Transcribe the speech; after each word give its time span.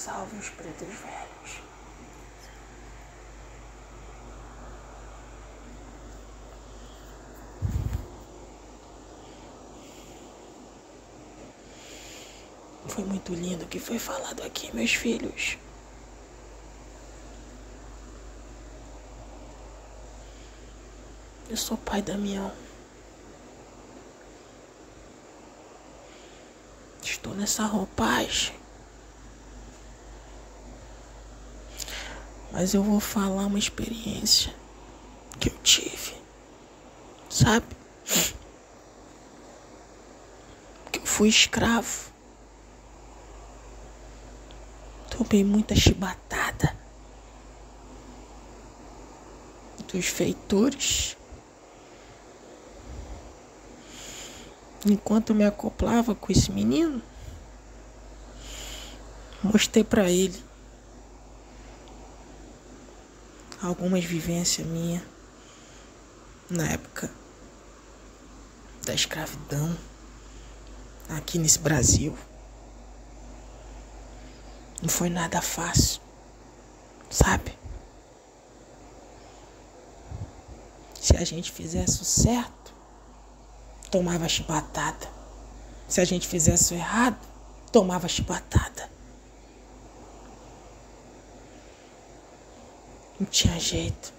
Salve 0.00 0.34
os 0.38 0.48
pretos 0.48 0.88
velhos. 0.88 1.60
Foi 12.88 13.04
muito 13.04 13.34
lindo 13.34 13.66
o 13.66 13.68
que 13.68 13.78
foi 13.78 13.98
falado 13.98 14.42
aqui, 14.42 14.74
meus 14.74 14.94
filhos. 14.94 15.58
Eu 21.50 21.58
sou 21.58 21.76
pai 21.76 22.00
Damião. 22.00 22.50
Estou 27.02 27.34
nessa 27.34 27.64
roupagem. 27.66 28.59
Mas 32.60 32.74
eu 32.74 32.82
vou 32.82 33.00
falar 33.00 33.46
uma 33.46 33.58
experiência 33.58 34.54
que 35.40 35.48
eu 35.48 35.56
tive. 35.62 36.14
Sabe? 37.30 37.64
Que 40.92 40.98
eu 40.98 41.06
fui 41.06 41.30
escravo. 41.30 42.10
Tomei 45.08 45.42
muita 45.42 45.74
chibatada 45.74 46.76
dos 49.90 50.04
feitores. 50.04 51.16
Enquanto 54.84 55.30
eu 55.30 55.34
me 55.34 55.46
acoplava 55.46 56.14
com 56.14 56.30
esse 56.30 56.52
menino, 56.52 57.00
mostrei 59.42 59.82
para 59.82 60.10
ele 60.10 60.49
algumas 63.62 64.04
vivências 64.04 64.66
minhas 64.66 65.02
na 66.48 66.66
época 66.66 67.10
da 68.84 68.94
escravidão 68.94 69.76
aqui 71.08 71.38
nesse 71.38 71.58
Brasil. 71.58 72.16
Não 74.82 74.88
foi 74.88 75.10
nada 75.10 75.42
fácil, 75.42 76.00
sabe? 77.10 77.56
Se 80.98 81.16
a 81.16 81.24
gente 81.24 81.52
fizesse 81.52 82.00
o 82.00 82.04
certo, 82.04 82.72
tomava 83.90 84.28
chibatada. 84.28 85.08
Se 85.86 86.00
a 86.00 86.04
gente 86.04 86.26
fizesse 86.26 86.72
o 86.72 86.76
errado, 86.76 87.18
tomava 87.70 88.08
chibatada. 88.08 88.89
Não 93.20 93.26
tinha 93.26 93.60
jeito. 93.60 94.14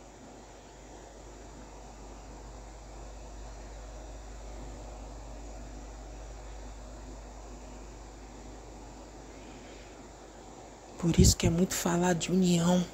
Por 10.99 11.19
isso 11.19 11.35
que 11.35 11.47
é 11.47 11.49
muito 11.49 11.73
falar 11.73 12.13
de 12.13 12.31
união. 12.31 12.85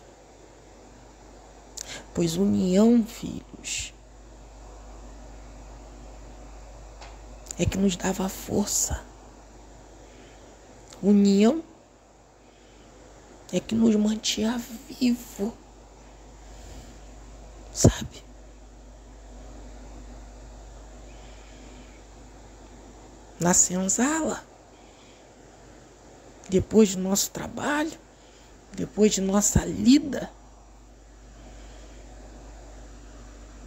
Pois 2.14 2.38
união, 2.38 3.05
filhos, 3.05 3.94
é 7.59 7.66
que 7.66 7.77
nos 7.77 7.97
dava 7.97 8.30
força. 8.30 9.03
União 11.03 11.61
é 13.52 13.59
que 13.59 13.75
nos 13.75 13.94
mantinha 13.97 14.58
vivo. 14.58 15.66
Sabe? 17.78 18.23
Na 23.39 23.54
senzala, 23.54 24.43
depois 26.49 26.95
do 26.95 27.02
nosso 27.04 27.30
trabalho, 27.30 27.95
depois 28.73 29.14
de 29.14 29.21
nossa 29.21 29.64
lida, 29.64 30.32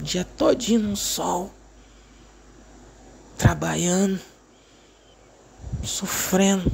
dia 0.00 0.24
todinho 0.24 0.80
no 0.80 0.96
sol, 0.96 1.52
trabalhando, 3.38 4.20
sofrendo, 5.84 6.68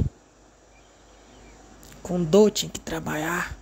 com 2.02 2.24
dor 2.24 2.50
tinha 2.50 2.70
que 2.70 2.80
trabalhar. 2.80 3.54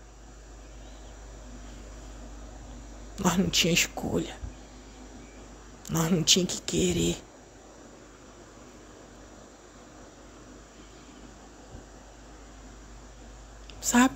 Nós 3.18 3.36
não 3.36 3.48
tinha 3.48 3.72
escolha. 3.72 4.36
Nós 5.88 6.10
não 6.10 6.22
tinha 6.22 6.44
que 6.44 6.60
querer. 6.62 7.16
Sabe? 13.80 14.14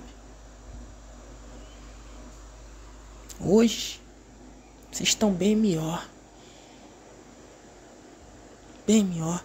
Hoje, 3.39 4.01
vocês 4.91 5.09
estão 5.09 5.31
bem 5.31 5.55
melhor. 5.55 6.05
Bem 8.85 9.03
melhor 9.03 9.43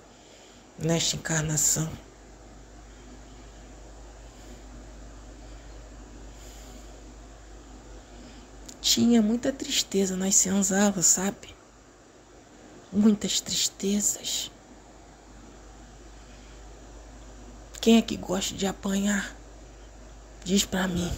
nesta 0.79 1.17
encarnação. 1.17 2.04
Tinha 8.95 9.21
muita 9.21 9.53
tristeza 9.53 10.17
nas 10.17 10.37
senzalas, 10.37 11.07
sabe? 11.07 11.53
Muitas 12.93 13.41
tristezas. 13.41 14.53
Quem 17.81 17.97
é 17.97 18.03
que 18.03 18.17
gosta 18.17 18.55
de 18.55 18.69
apanhar? 18.69 19.35
Diz 20.45 20.65
pra 20.65 20.87
mim. 20.87 21.13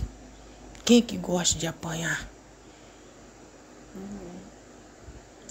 Quem 0.86 1.00
é 1.00 1.02
que 1.02 1.18
gosta 1.18 1.58
de 1.58 1.66
apanhar? 1.66 2.26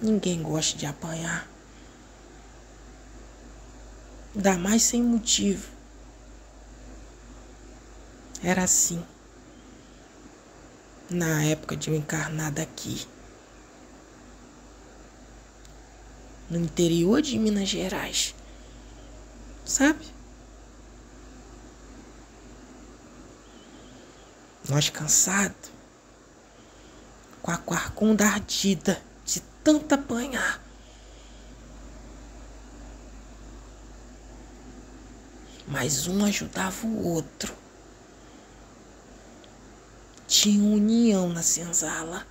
Ninguém 0.01 0.41
gosta 0.41 0.75
de 0.79 0.87
apanhar. 0.87 1.47
Ainda 4.33 4.57
mais 4.57 4.81
sem 4.81 5.03
motivo. 5.03 5.69
Era 8.41 8.63
assim. 8.63 9.05
Na 11.09 11.43
época 11.43 11.75
de 11.75 11.89
eu 11.89 11.95
encarnar 11.95 12.51
daqui. 12.51 13.05
No 16.49 16.59
interior 16.59 17.21
de 17.21 17.37
Minas 17.37 17.69
Gerais. 17.69 18.33
Sabe? 19.63 20.05
Nós 24.67 24.89
cansados. 24.89 25.69
Com 27.41 27.51
a 27.51 27.57
quarcunda 27.57 28.25
ardida 28.25 28.99
de 29.23 29.39
tanto 29.63 29.93
apanhar. 29.93 30.59
Mas 35.67 36.07
um 36.07 36.25
ajudava 36.25 36.87
o 36.87 37.07
outro. 37.07 37.64
Tinha 40.27 40.63
união 40.63 41.29
na 41.29 41.43
senzala. 41.43 42.25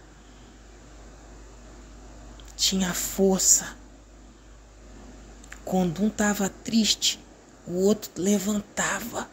Tinha 2.56 2.92
força. 2.92 3.76
Quando 5.64 6.02
um 6.02 6.08
estava 6.08 6.48
triste, 6.48 7.18
o 7.66 7.84
outro 7.84 8.10
levantava. 8.16 9.28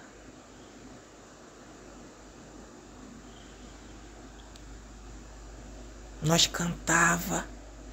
Nós 6.22 6.46
cantava, 6.46 7.46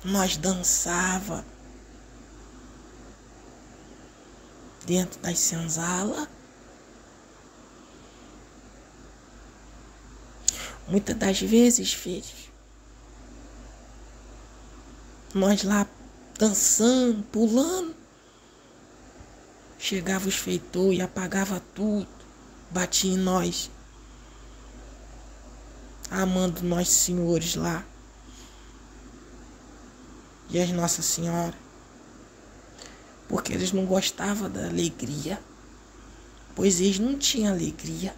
nós 0.05 0.37
dançava 0.37 1.45
dentro 4.85 5.19
das 5.21 5.39
senzalas. 5.39 6.29
Muitas 10.89 11.17
das 11.17 11.41
vezes, 11.41 11.93
filhos, 11.93 12.51
nós 15.35 15.63
lá 15.63 15.87
dançando, 16.39 17.23
pulando, 17.25 17.95
chegava 19.79 20.27
os 20.27 20.37
feitores 20.37 20.99
e 20.99 21.03
apagava 21.03 21.63
tudo, 21.75 22.09
batia 22.71 23.13
em 23.13 23.19
nós, 23.19 23.71
amando 26.11 26.63
nós 26.63 26.89
senhores 26.89 27.55
lá 27.55 27.85
e 30.51 30.59
as 30.59 30.71
Nossa 30.71 31.03
Senhora, 31.03 31.55
porque 33.29 33.53
eles 33.53 33.73
não 33.73 33.85
gostavam 33.85 34.51
da 34.51 34.67
alegria, 34.67 35.39
pois 36.55 36.81
eles 36.81 36.99
não 36.99 37.19
tinham 37.19 37.53
alegria. 37.53 38.15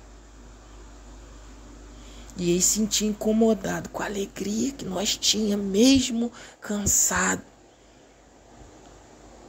E 2.41 2.53
ele 2.53 2.63
se 2.63 2.79
sentia 2.79 3.07
incomodado 3.07 3.91
com 3.91 4.03
a 4.03 4.07
alegria 4.07 4.73
que 4.73 4.87
nós 4.87 5.15
tinha, 5.15 5.59
mesmo 5.59 6.33
cansado, 6.59 7.43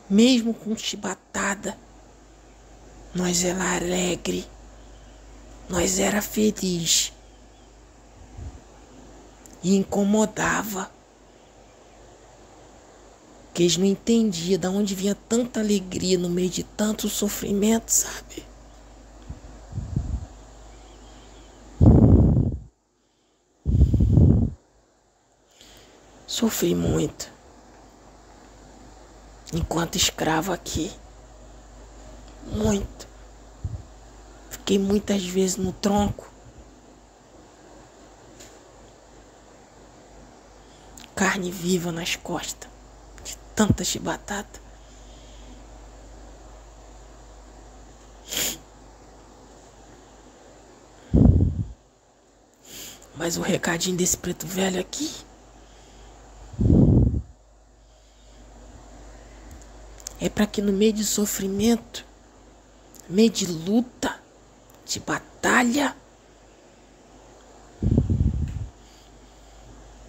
mesmo 0.10 0.54
com 0.54 0.76
chibatada. 0.76 1.78
Nós 3.16 3.46
era 3.46 3.78
alegre, 3.78 4.46
nós 5.70 6.00
era 6.00 6.22
feliz 6.22 7.14
e 9.64 9.78
incomodava. 9.78 10.92
Que 13.54 13.64
eles 13.64 13.78
não 13.78 13.86
entendiam 13.86 14.60
de 14.60 14.68
onde 14.68 14.96
vinha 14.96 15.16
tanta 15.16 15.62
alegria 15.62 16.18
no 16.18 16.30
meio 16.30 16.50
de 16.50 16.64
tanto 16.64 17.08
sofrimento, 17.08 17.90
sabe? 17.90 18.51
Sofri 26.42 26.74
muito. 26.74 27.32
Enquanto 29.54 29.96
escravo 29.96 30.52
aqui. 30.52 30.92
Muito. 32.48 33.08
Fiquei 34.50 34.80
muitas 34.80 35.24
vezes 35.24 35.58
no 35.58 35.72
tronco. 35.72 36.28
Carne 41.16 41.52
viva 41.52 41.92
nas 41.92 42.16
costas. 42.16 42.68
De 43.24 43.38
tanta 43.56 43.84
chibatada. 43.84 44.50
Mas 53.16 53.38
o 53.38 53.44
recadinho 53.44 53.96
desse 53.96 54.18
preto 54.18 54.48
velho 54.48 54.82
aqui 54.82 55.30
é 60.22 60.30
para 60.30 60.46
que 60.46 60.62
no 60.62 60.72
meio 60.72 60.94
de 60.94 61.04
sofrimento, 61.04 62.06
meio 63.10 63.32
de 63.32 63.48
luta, 63.48 64.20
de 64.86 65.00
batalha, 65.00 65.98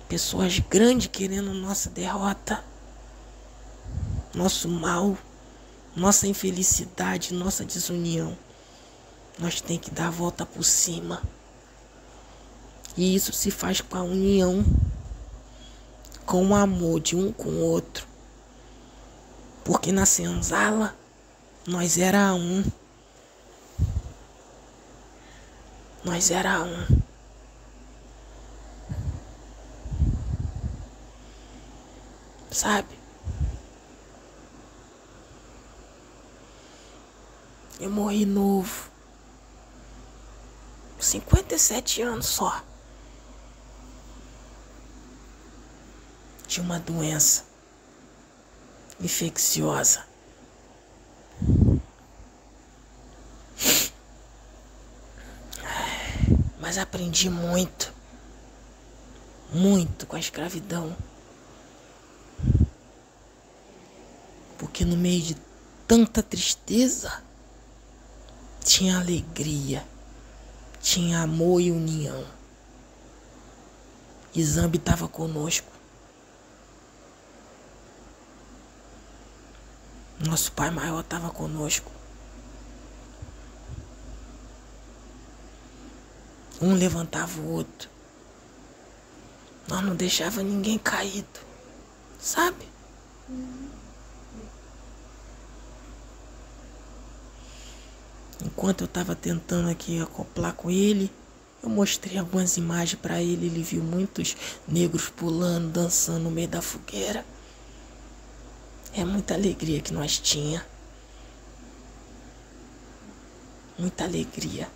pessoas 0.06 0.58
grandes 0.58 1.06
querendo 1.06 1.54
nossa 1.54 1.88
derrota, 1.88 2.62
nosso 4.34 4.68
mal, 4.68 5.16
nossa 5.96 6.26
infelicidade, 6.26 7.32
nossa 7.32 7.64
desunião. 7.64 8.36
Nós 9.38 9.62
tem 9.62 9.78
que 9.78 9.90
dar 9.90 10.08
a 10.08 10.10
volta 10.10 10.44
por 10.44 10.62
cima. 10.62 11.22
E 12.94 13.14
isso 13.14 13.32
se 13.32 13.50
faz 13.50 13.80
com 13.80 13.96
a 13.96 14.02
união, 14.02 14.62
com 16.26 16.48
o 16.48 16.54
amor 16.54 17.00
de 17.00 17.16
um 17.16 17.32
com 17.32 17.48
o 17.48 17.60
outro. 17.62 18.11
Porque 19.64 19.92
na 19.92 20.04
senzala 20.04 20.96
nós 21.66 21.96
era 21.96 22.34
um. 22.34 22.64
Nós 26.04 26.30
era 26.30 26.62
um. 26.64 27.02
Sabe? 32.50 32.98
Eu 37.78 37.90
morri 37.90 38.26
novo. 38.26 38.90
57 40.98 42.02
anos 42.02 42.26
só. 42.26 42.62
De 46.46 46.60
uma 46.60 46.78
doença 46.80 47.51
infecciosa. 49.06 50.04
Mas 56.60 56.78
aprendi 56.78 57.28
muito, 57.28 57.92
muito 59.52 60.06
com 60.06 60.16
a 60.16 60.20
escravidão. 60.20 60.96
Porque 64.58 64.84
no 64.84 64.96
meio 64.96 65.22
de 65.22 65.36
tanta 65.86 66.22
tristeza, 66.22 67.22
tinha 68.64 68.98
alegria, 68.98 69.84
tinha 70.80 71.20
amor 71.22 71.60
e 71.60 71.70
união. 71.70 72.24
E 74.34 74.42
Zambi 74.44 74.78
estava 74.78 75.08
conosco. 75.08 75.71
Nosso 80.26 80.52
Pai 80.52 80.70
maior 80.70 81.00
estava 81.00 81.30
conosco. 81.30 81.90
Um 86.60 86.74
levantava 86.74 87.40
o 87.40 87.52
outro. 87.52 87.90
Nós 89.66 89.82
não 89.82 89.96
deixava 89.96 90.42
ninguém 90.42 90.78
caído. 90.78 91.40
Sabe? 92.20 92.68
Enquanto 98.44 98.82
eu 98.82 98.84
estava 98.86 99.16
tentando 99.16 99.68
aqui 99.68 100.00
acoplar 100.00 100.52
com 100.52 100.70
ele, 100.70 101.10
eu 101.62 101.68
mostrei 101.68 102.16
algumas 102.16 102.56
imagens 102.56 103.00
para 103.00 103.20
ele. 103.20 103.46
Ele 103.46 103.62
viu 103.62 103.82
muitos 103.82 104.36
negros 104.68 105.08
pulando, 105.08 105.68
dançando 105.68 106.20
no 106.20 106.30
meio 106.30 106.48
da 106.48 106.62
fogueira. 106.62 107.26
É 108.94 109.04
muita 109.04 109.34
alegria 109.34 109.80
que 109.80 109.92
nós 109.92 110.18
tinha. 110.18 110.64
Muita 113.78 114.04
alegria. 114.04 114.68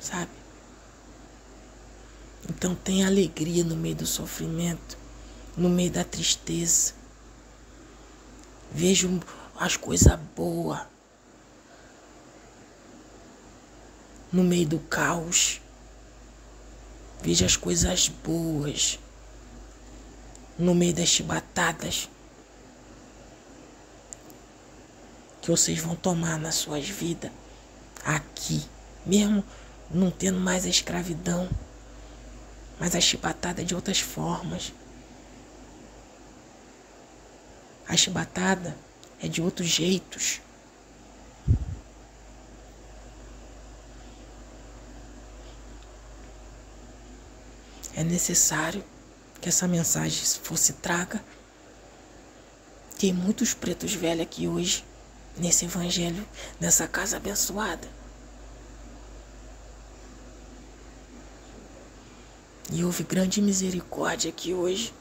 Sabe? 0.00 0.30
Então 2.48 2.74
tem 2.74 3.04
alegria 3.04 3.62
no 3.62 3.76
meio 3.76 3.94
do 3.94 4.06
sofrimento, 4.06 4.96
no 5.56 5.68
meio 5.68 5.90
da 5.90 6.04
tristeza. 6.04 6.94
Vejo 8.70 9.20
as 9.56 9.76
coisas 9.76 10.18
boas 10.34 10.80
no 14.32 14.42
meio 14.42 14.66
do 14.66 14.78
caos. 14.78 15.60
Veja 17.20 17.44
as 17.44 17.56
coisas 17.56 18.08
boas 18.08 18.98
no 20.62 20.76
meio 20.76 20.94
das 20.94 21.08
chibatadas 21.08 22.08
que 25.40 25.50
vocês 25.50 25.80
vão 25.80 25.96
tomar 25.96 26.38
nas 26.38 26.54
suas 26.54 26.88
vidas 26.88 27.32
aqui, 28.04 28.64
mesmo 29.04 29.44
não 29.90 30.08
tendo 30.08 30.38
mais 30.38 30.64
a 30.64 30.68
escravidão, 30.68 31.50
mas 32.78 32.94
a 32.94 33.00
chibatada 33.00 33.64
de 33.64 33.74
outras 33.74 33.98
formas. 33.98 34.72
A 37.88 37.96
chibatada 37.96 38.76
é 39.20 39.26
de 39.26 39.42
outros 39.42 39.66
jeitos. 39.66 40.40
É 47.96 48.04
necessário 48.04 48.84
que 49.42 49.48
essa 49.48 49.66
mensagem 49.66 50.24
fosse 50.24 50.74
traga. 50.74 51.22
Tem 52.96 53.12
muitos 53.12 53.52
pretos 53.52 53.92
velhos 53.92 54.22
aqui 54.22 54.46
hoje, 54.46 54.84
nesse 55.36 55.64
evangelho, 55.64 56.24
nessa 56.60 56.86
casa 56.86 57.16
abençoada. 57.16 57.88
E 62.70 62.84
houve 62.84 63.02
grande 63.02 63.42
misericórdia 63.42 64.30
aqui 64.30 64.54
hoje. 64.54 64.94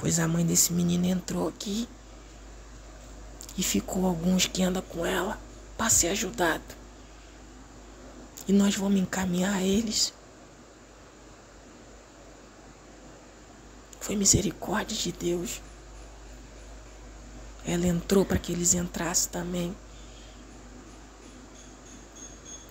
Pois 0.00 0.18
a 0.18 0.26
mãe 0.26 0.44
desse 0.44 0.72
menino 0.72 1.06
entrou 1.06 1.46
aqui 1.46 1.88
e 3.56 3.62
ficou 3.62 4.04
alguns 4.04 4.46
que 4.46 4.64
andam 4.64 4.82
com 4.82 5.06
ela 5.06 5.40
para 5.78 5.88
ser 5.88 6.08
ajudado. 6.08 6.64
E 8.48 8.52
nós 8.52 8.74
vamos 8.74 9.00
encaminhar 9.00 9.62
eles 9.62 10.12
Foi 14.02 14.16
misericórdia 14.16 14.96
de 14.96 15.12
Deus. 15.12 15.62
Ela 17.64 17.86
entrou 17.86 18.24
para 18.24 18.36
que 18.36 18.50
eles 18.50 18.74
entrassem 18.74 19.30
também. 19.30 19.76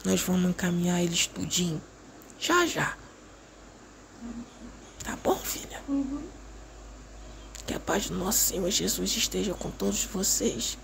Nós 0.04 0.20
vamos 0.22 0.50
encaminhar 0.50 1.02
eles 1.02 1.28
tudinho. 1.28 1.82
Já, 2.38 2.66
já. 2.66 2.98
Tá 5.06 5.16
bom, 5.24 5.38
filha? 5.38 5.82
Uhum. 5.88 6.22
Que 7.66 7.76
a 7.76 7.80
paz 7.80 8.10
do 8.10 8.18
nosso 8.18 8.40
Senhor 8.40 8.70
Jesus 8.70 9.16
esteja 9.16 9.54
com 9.54 9.72
todos 9.72 10.04
vocês. 10.04 10.78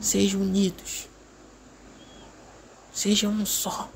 Sejam 0.00 0.40
unidos. 0.40 1.06
seja 2.94 3.28
um 3.28 3.44
só. 3.44 3.90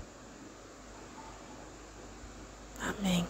Amém. 2.78 3.26